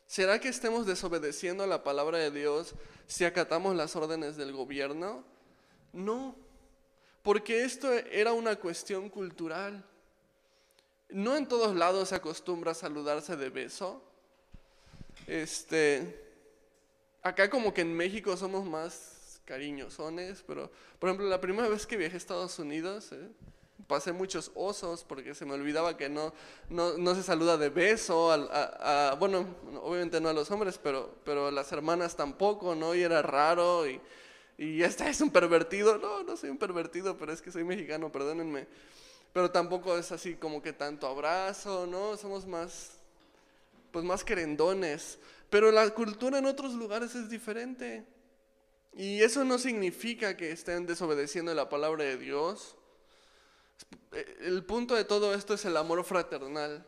[0.08, 2.76] ¿Será que estemos desobedeciendo a la palabra de Dios
[3.08, 5.26] si acatamos las órdenes del gobierno?
[5.92, 6.34] No,
[7.24, 9.84] porque esto era una cuestión cultural.
[11.10, 14.02] No en todos lados se acostumbra a saludarse de beso.
[15.26, 16.27] Este,
[17.28, 21.98] acá como que en México somos más cariñosones, pero por ejemplo la primera vez que
[21.98, 23.30] viajé a Estados Unidos, eh,
[23.88, 26.34] pasé muchos osos porque se me olvidaba que no,
[26.70, 29.48] no, se saluda de beso, a, bueno,
[29.82, 32.94] obviamente no a los hombres, pero, pero a las hermanas tampoco, ¿no?
[32.96, 34.02] Y era raro y,
[34.58, 35.98] y este es un pervertido.
[35.98, 38.68] No, no soy un pervertido, pero es que soy mexicano, perdónenme.
[39.34, 42.18] Pero tampoco es así como que tanto abrazo, ¿no?
[42.18, 42.98] Somos más,
[43.92, 45.20] pues más querendones.
[45.50, 48.06] Pero la cultura en otros lugares es diferente.
[48.94, 52.78] Y eso no significa que estén desobedeciendo la palabra de Dios
[54.40, 56.86] el punto de todo esto es el amor fraternal.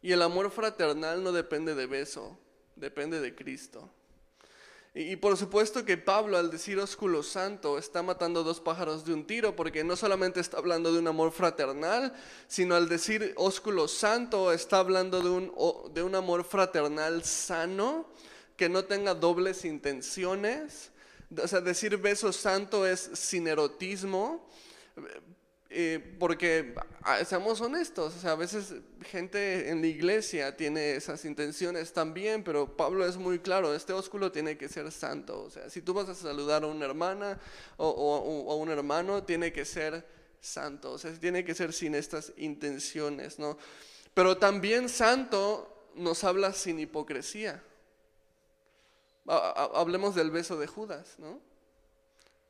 [0.00, 2.36] Y el amor fraternal no depende de beso,
[2.74, 3.88] depende de Cristo.
[4.94, 9.26] Y, por supuesto que Pablo al decir ósculo santo está matando dos pájaros de un
[9.26, 12.12] tiro, porque no solamente está hablando de un amor fraternal,
[12.46, 18.06] sino al decir ósculo santo está hablando de un, de un amor fraternal sano,
[18.54, 20.90] que no tenga dobles intenciones.
[21.42, 24.46] O sea, decir beso santo es sin erotismo,
[25.74, 28.74] eh, porque, ah, seamos honestos, o sea, a veces
[29.06, 34.30] gente en la iglesia tiene esas intenciones también, pero Pablo es muy claro, este ósculo
[34.30, 35.44] tiene que ser santo.
[35.44, 37.40] O sea, si tú vas a saludar a una hermana
[37.78, 40.06] o, a un hermano, tiene que ser
[40.42, 43.56] santo, o sea, tiene que ser sin estas intenciones, ¿no?
[44.12, 47.62] Pero también santo nos habla sin hipocresía.
[49.26, 51.40] Hablemos del beso de Judas, ¿no?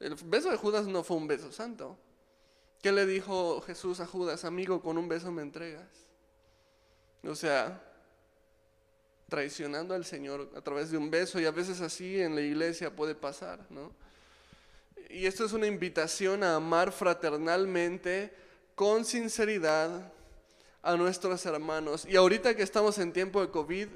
[0.01, 1.97] El beso de Judas no fue un beso santo.
[2.83, 4.45] ¿Qué le dijo Jesús a Judas?
[4.45, 5.87] Amigo, con un beso me entregas.
[7.23, 7.81] O sea,
[9.29, 12.95] traicionando al Señor a través de un beso y a veces así en la iglesia
[12.95, 13.93] puede pasar, ¿no?
[15.09, 18.35] Y esto es una invitación a amar fraternalmente,
[18.75, 20.13] con sinceridad,
[20.83, 22.05] a nuestros hermanos.
[22.05, 23.89] Y ahorita que estamos en tiempo de COVID,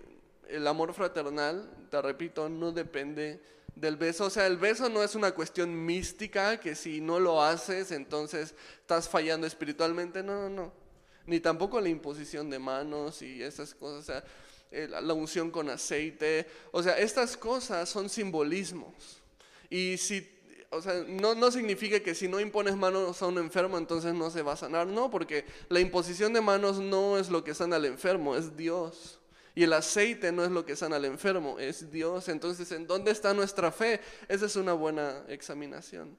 [0.48, 3.40] el amor fraternal, te repito, no depende
[3.76, 4.24] del beso.
[4.24, 8.54] O sea, el beso no es una cuestión mística que si no lo haces, entonces
[8.80, 10.24] estás fallando espiritualmente.
[10.24, 10.72] No, no, no.
[11.26, 14.00] Ni tampoco la imposición de manos y esas cosas.
[14.00, 16.46] O sea, la unción con aceite.
[16.72, 19.22] O sea, estas cosas son simbolismos.
[19.70, 20.32] Y si
[20.70, 24.30] o sea, no, no significa que si no impones manos a un enfermo, entonces no
[24.30, 24.86] se va a sanar.
[24.86, 29.15] No, porque la imposición de manos no es lo que sana al enfermo, es Dios.
[29.56, 32.28] Y el aceite no es lo que sana al enfermo, es Dios.
[32.28, 34.00] Entonces, ¿en dónde está nuestra fe?
[34.28, 36.14] Esa es una buena examinación.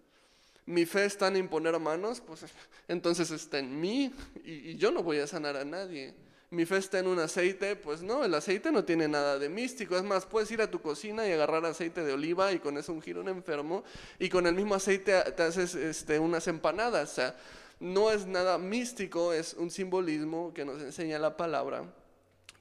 [0.65, 2.43] Mi fe está en imponer manos, pues
[2.87, 4.11] entonces está en mí
[4.43, 6.13] y, yo no voy a sanar a nadie
[6.49, 9.97] mi fe está en un aceite, pues no, el aceite no tiene nada de místico.
[9.97, 12.93] Es más, puedes ir a tu cocina y agarrar aceite de oliva y con eso
[12.93, 13.83] ungir un enfermo
[14.17, 17.11] y con el mismo aceite te haces este, unas empanadas.
[17.11, 17.35] O sea,
[17.81, 21.83] no es nada místico, es un simbolismo que nos enseña la palabra,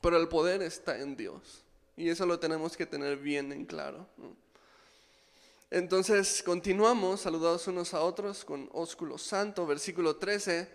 [0.06, 1.64] pero el poder está en Dios.
[1.96, 4.06] Y eso lo tenemos que tener bien en claro.
[5.68, 10.68] Entonces, continuamos, saludados unos a otros con ósculo santo, versículo 13.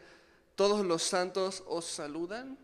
[0.56, 2.58] Todos los santos os saludan.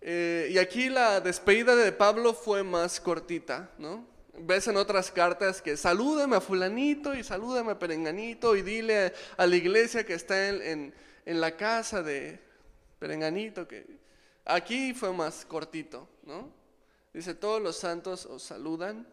[0.00, 4.04] Eh, y aquí la despedida de Pablo fue más cortita, ¿no?
[4.40, 9.46] Ves en otras cartas que salúdame a fulanito y salúdame a perenganito y dile a
[9.46, 10.92] la iglesia que está en,
[11.24, 12.40] en, la casa de
[12.98, 14.04] perenganito que
[14.46, 16.50] aquí fue más cortito, ¿no?
[17.12, 19.06] Dice, todos los santos os saludan.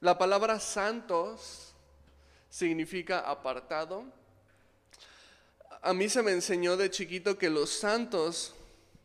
[0.00, 1.74] La palabra santos
[2.48, 4.04] significa apartado.
[5.80, 8.54] A mí se me enseñó de chiquito que los santos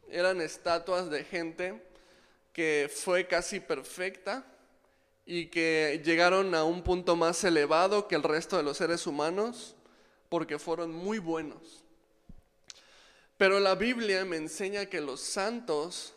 [0.09, 1.81] eran estatuas de gente
[2.53, 4.45] que fue casi perfecta
[5.25, 9.75] y que llegaron a un punto más elevado que el resto de los seres humanos
[10.29, 11.83] porque fueron muy buenos.
[13.37, 16.15] Pero la Biblia me enseña que los santos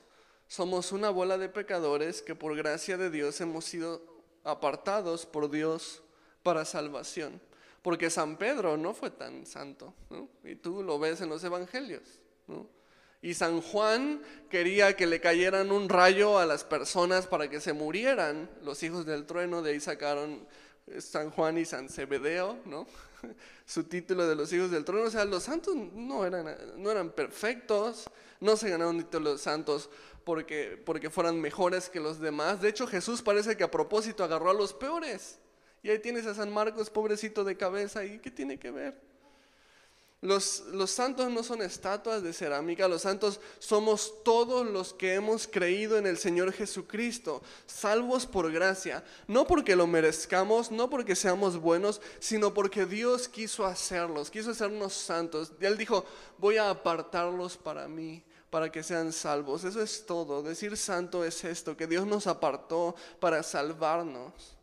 [0.48, 4.02] somos una bola de pecadores que por gracia de Dios hemos sido
[4.42, 6.02] apartados por Dios
[6.42, 7.40] para salvación.
[7.82, 9.94] Porque San Pedro no fue tan santo,
[10.44, 12.02] y tú lo ves en los evangelios.
[13.22, 17.72] Y San Juan quería que le cayeran un rayo a las personas para que se
[17.72, 18.50] murieran.
[18.62, 20.46] Los hijos del trueno, de ahí sacaron
[20.98, 22.86] San Juan y San Zebedeo, ¿no?
[23.66, 25.06] Su título de los hijos del trueno.
[25.06, 29.90] O sea, los santos no eran, no eran perfectos, no se ganaron título de santos
[30.24, 32.60] porque, porque fueran mejores que los demás.
[32.60, 35.38] De hecho, Jesús parece que a propósito agarró a los peores.
[35.82, 39.09] Y ahí tienes a San Marcos, pobrecito de cabeza, ¿y qué tiene que ver?
[40.22, 45.96] Los, santos no son estatuas de cerámica, los santos somos todos los que hemos creído
[45.96, 52.02] en el Señor Jesucristo, salvos por gracia, no porque lo merezcamos, no porque seamos buenos,
[52.18, 55.52] sino porque Dios quiso hacerlos, quiso hacernos santos.
[55.58, 56.04] Él dijo,
[56.36, 59.64] voy a apartarlos para mí, para que sean salvos.
[59.64, 60.42] Eso es todo.
[60.42, 64.59] Decir santo es esto, que Dios nos apartó para salvarnos.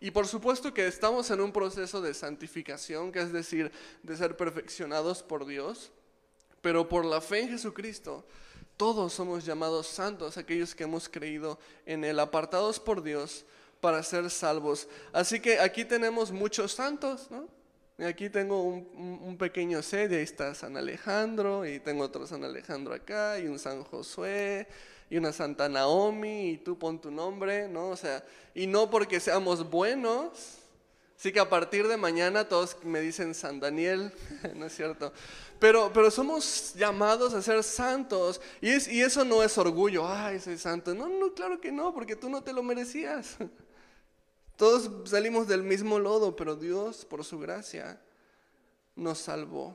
[0.00, 3.70] Y por supuesto que estamos en un proceso de santificación, que es decir,
[4.02, 5.92] de ser perfeccionados por Dios,
[6.62, 8.24] pero por la fe en Jesucristo,
[8.78, 13.44] todos somos llamados santos, aquellos que hemos creído en Él, apartados por Dios
[13.80, 14.88] para ser salvos.
[15.12, 17.59] Así que aquí tenemos muchos santos, ¿no?
[18.06, 22.44] Aquí tengo un, un pequeño set, y ahí está San Alejandro, y tengo otro San
[22.44, 24.66] Alejandro acá, y un San Josué,
[25.10, 27.88] y una Santa Naomi y tú pon tu nombre, ¿no?
[27.88, 30.58] O sea, y no porque seamos buenos,
[31.16, 34.12] sí que a partir de mañana todos me dicen San Daniel,
[34.54, 35.12] ¿no es cierto?
[35.58, 40.38] Pero, pero somos llamados a ser santos y, es, y eso no es orgullo, ay,
[40.38, 40.94] soy santo.
[40.94, 43.36] No, no, claro que no, porque tú no te lo merecías.
[44.60, 47.98] Todos salimos del mismo lodo, pero Dios, por su gracia,
[48.94, 49.74] nos salvó.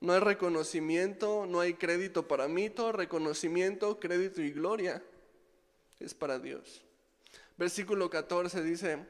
[0.00, 5.02] No hay reconocimiento, no hay crédito para mí, todo reconocimiento, crédito y gloria
[5.98, 6.82] es para Dios.
[7.56, 9.04] Versículo 14 dice,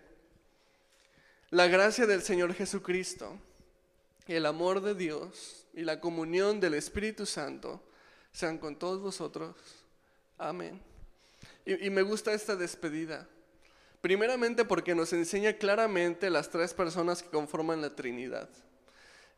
[1.51, 3.39] la gracia del Señor Jesucristo,
[4.29, 7.83] el amor de Dios y la comunión del Espíritu Santo
[8.33, 9.57] sean con todos vosotros.
[10.39, 10.81] Amén.
[11.67, 13.29] Y, y me gusta esta despedida.
[14.03, 18.49] Primeramente porque nos enseña claramente las tres personas que conforman la Trinidad.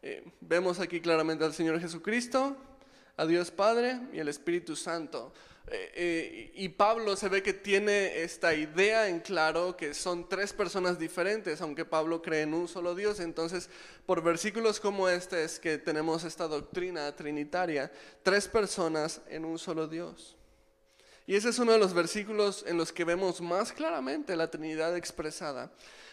[0.03, 2.57] Eh, vemos aquí claramente al Señor Jesucristo,
[3.18, 5.35] a Dios Padre y al Espíritu Santo.
[5.66, 10.55] Eh, eh, y Pablo se ve que tiene esta idea en claro que son tres
[10.55, 13.20] personas diferentes, aunque Pablo cree en un solo Dios.
[13.20, 13.68] Entonces,
[14.07, 19.88] por versículos como este es que tenemos esta doctrina trinitaria, tres personas en un solo
[19.88, 20.38] Dios.
[21.26, 24.96] Y ese es uno de los versículos en los que vemos más claramente la Trinidad
[24.96, 25.70] expresada.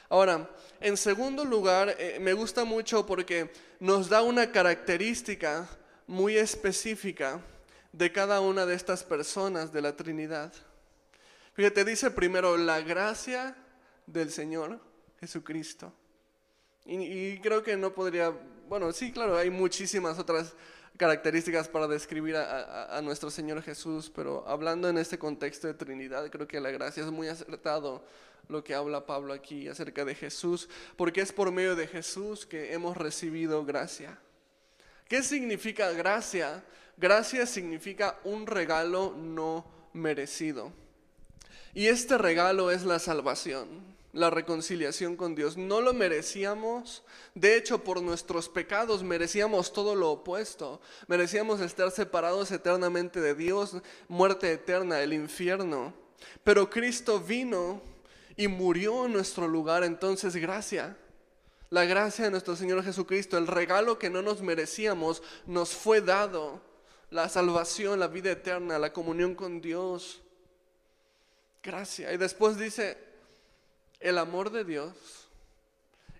[0.09, 5.67] Ahora, en segundo lugar, eh, me gusta mucho porque nos da una característica
[6.07, 7.41] muy específica
[7.91, 10.53] de cada una de estas personas de la Trinidad.
[11.53, 13.55] Fíjate, dice primero la gracia
[14.05, 14.79] del Señor
[15.19, 15.93] Jesucristo.
[16.85, 18.33] Y, creo que no podría,
[18.67, 20.53] bueno, sí, claro, hay muchísimas otras
[20.97, 26.47] características para describir a, nuestro Señor Jesús, pero hablando en este contexto de Trinidad, creo
[26.47, 28.03] que la gracia es muy acertado
[28.47, 32.73] lo que habla Pablo aquí acerca de Jesús, porque es por medio de Jesús que
[32.73, 34.19] hemos recibido gracia.
[35.07, 36.63] ¿Qué significa gracia?
[36.97, 40.71] Gracia significa un regalo no merecido.
[41.73, 43.67] Y este regalo es la salvación,
[44.13, 45.57] la reconciliación con Dios.
[45.57, 47.03] No lo merecíamos,
[47.33, 50.81] de hecho por nuestros pecados merecíamos todo lo opuesto.
[51.07, 55.93] Merecíamos estar separados eternamente de Dios, muerte eterna, el infierno.
[56.43, 57.81] Pero Cristo vino
[58.35, 60.97] y murió en nuestro lugar, entonces gracia.
[61.69, 66.61] La gracia de nuestro Señor Jesucristo, el regalo que no nos merecíamos, nos fue dado.
[67.09, 70.21] La salvación, la vida eterna, la comunión con Dios.
[71.63, 72.11] Gracia.
[72.13, 72.97] Y después dice,
[74.01, 74.93] el amor de Dios.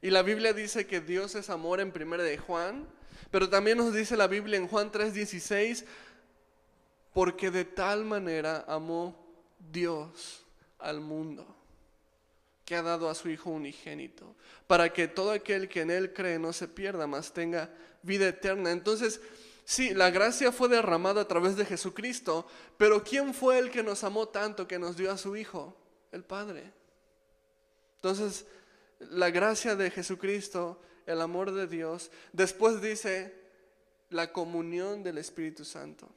[0.02, 2.88] Y la Biblia dice que Dios es amor en primera de Juan,
[3.30, 5.86] pero también nos dice la Biblia en Juan 3:16,
[7.14, 9.16] porque de tal manera amó
[9.72, 10.44] Dios
[10.80, 11.46] al mundo,
[12.66, 16.40] que ha dado a su Hijo unigénito, para que todo aquel que en Él cree
[16.40, 17.70] no se pierda, mas tenga
[18.02, 18.72] vida eterna.
[18.72, 19.22] Entonces,
[19.64, 22.46] Sí, la gracia fue derramada a través de Jesucristo,
[22.78, 25.78] pero ¿quién fue el que nos amó tanto que nos dio a su Hijo?
[26.12, 26.74] El Padre.
[28.02, 28.46] Entonces,
[29.00, 33.36] la gracia de Jesucristo, el amor de Dios, después dice
[34.10, 36.10] la comunión del Espíritu Santo.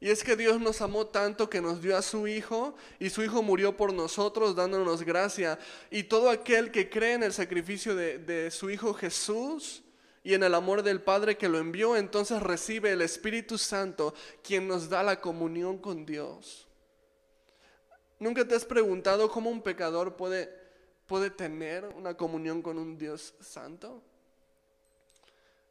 [0.00, 3.22] Y es que Dios nos amó tanto que nos dio a su Hijo y su
[3.22, 5.58] Hijo murió por nosotros dándonos gracia.
[5.90, 9.82] Y todo aquel que cree en el sacrificio de, de su Hijo Jesús,
[10.22, 14.66] y en el amor del Padre que lo envió, entonces recibe el Espíritu Santo, quien
[14.66, 16.66] nos da la comunión con Dios.
[18.18, 20.63] ¿Nunca te has preguntado cómo un pecador puede,
[21.06, 24.02] puede tener una comunión con un Dios santo?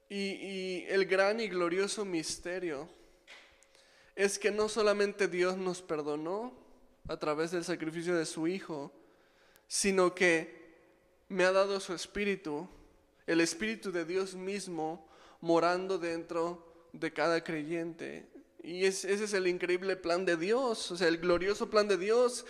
[0.10, 2.88] Y, y el gran y glorioso misterio
[4.16, 6.54] es que no solamente Dios nos perdonó
[7.08, 8.92] a través del sacrificio de su Hijo,
[9.68, 10.62] sino que
[11.30, 12.70] me ha dado su Espíritu
[13.28, 15.08] el Espíritu de Dios mismo
[15.42, 18.28] morando dentro de cada creyente.
[18.62, 22.46] Y ese es el increíble plan de Dios, o sea, el glorioso plan de Dios,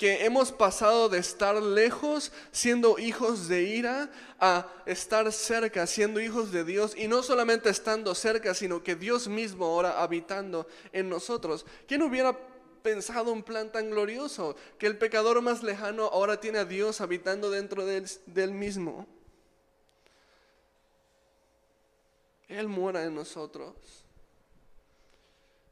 [0.00, 4.10] que hemos pasado de estar lejos siendo hijos de ira
[4.40, 9.28] a estar cerca siendo hijos de Dios y no solamente estando cerca, sino que Dios
[9.28, 11.66] mismo ahora habitando en nosotros.
[11.86, 12.34] ¿Quién hubiera
[12.82, 14.56] pensado un plan tan glorioso?
[14.78, 18.02] Que el pecador más lejano ahora tiene a Dios habitando dentro de
[18.36, 19.06] él, mismo.
[22.48, 23.74] Él mora en nosotros.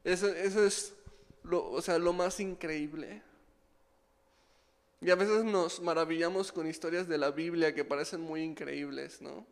[0.03, 0.93] Eso, es
[1.41, 3.23] lo, o sea, lo más increíble.
[5.01, 9.47] Y a veces nos maravillamos con historias de la Biblia que parecen muy increíbles, ¿no?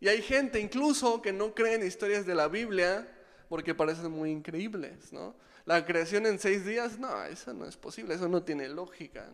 [0.00, 3.08] Y hay gente incluso que no cree en historias de la Biblia
[3.48, 5.36] porque parecen muy increíbles, ¿no?
[5.68, 9.28] La creación en seis días, no, eso no es posible, eso no tiene lógica.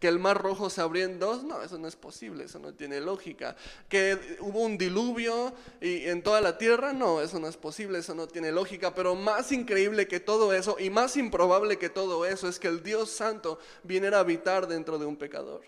[0.00, 2.74] Que el mar rojo se abrió en dos, no, eso no es posible, eso no
[2.74, 3.54] tiene lógica.
[3.88, 8.16] Que hubo un diluvio y en toda la tierra, no, eso no es posible, eso
[8.16, 8.96] no tiene lógica.
[8.96, 12.82] Pero más increíble que todo eso y más improbable que todo eso es que el
[12.82, 15.62] Dios Santo viniera a habitar dentro de un pecador.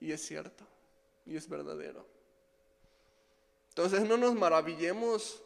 [0.00, 0.64] Y es cierto,
[1.24, 2.04] y es verdadero.
[3.68, 5.40] Entonces no nos maravillemos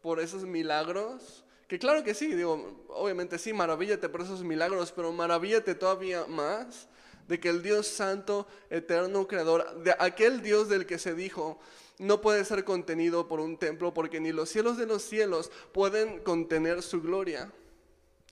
[0.00, 5.10] por esos milagros que claro que sí, digo, obviamente sí, maravíllate por esos milagros, pero
[5.10, 6.86] maravíllate todavía más
[7.26, 11.58] de que el Dios Santo, eterno, creador, de aquel Dios del que se dijo,
[11.98, 16.18] no puede ser contenido por un templo porque ni los cielos de los cielos pueden
[16.18, 17.50] contener su gloria.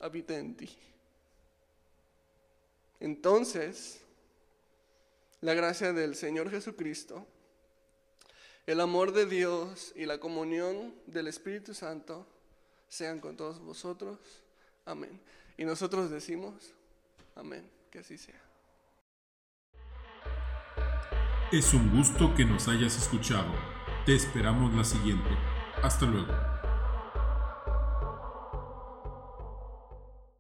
[0.01, 0.69] Habita en ti.
[3.01, 4.03] Entonces,
[5.41, 7.27] la gracia del Señor Jesucristo,
[8.67, 12.27] el amor de Dios y la comunión del Espíritu Santo
[12.91, 14.19] sean con todos vosotros.
[14.85, 15.19] Amén.
[15.57, 16.75] Y nosotros decimos,
[17.35, 18.41] amén, que así sea.
[21.51, 23.53] Es un gusto que nos hayas escuchado.
[24.05, 25.31] Te esperamos la siguiente.
[25.83, 26.60] Hasta luego.